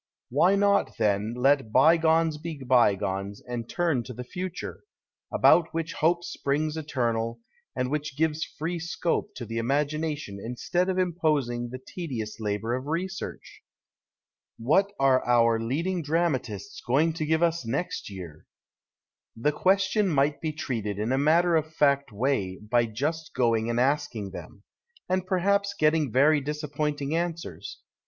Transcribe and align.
Why 0.31 0.55
not, 0.55 0.97
then, 0.97 1.35
let 1.35 1.71
bygones 1.71 2.39
be 2.39 2.57
bygones 2.63 3.39
and 3.43 3.69
turn 3.69 4.01
to 4.05 4.13
the 4.15 4.23
future, 4.23 4.79
about 5.31 5.75
which 5.75 5.93
hope 5.93 6.23
springs 6.23 6.75
eternal, 6.75 7.39
and 7.75 7.91
which 7.91 8.17
gives 8.17 8.43
free 8.43 8.79
scope 8.79 9.35
to 9.35 9.45
the 9.45 9.59
imagination 9.59 10.39
instead 10.43 10.89
of 10.89 10.97
imposing 10.97 11.69
the 11.69 11.77
tedious 11.77 12.39
labour 12.39 12.73
of 12.73 12.87
research? 12.87 13.61
What 14.57 14.91
are 14.99 15.23
our 15.23 15.59
leading 15.59 16.01
dramatists 16.01 16.81
going 16.81 17.13
to 17.13 17.25
give 17.27 17.43
us 17.43 17.63
next 17.63 18.09
year? 18.09 18.47
The 19.35 19.51
question 19.51 20.09
might 20.09 20.41
be 20.41 20.51
treated 20.51 20.97
in 20.97 21.11
a 21.11 21.17
matter 21.19 21.55
of 21.55 21.71
fact 21.71 22.11
way 22.11 22.57
by 22.57 22.87
just 22.87 23.35
going 23.35 23.69
and 23.69 23.79
asking 23.79 24.31
them— 24.31 24.63
and 25.07 25.27
perhaps 25.27 25.75
getting 25.77 26.11
very 26.11 26.41
disappoint 26.41 27.01
ing 27.01 27.15
answers. 27.15 27.81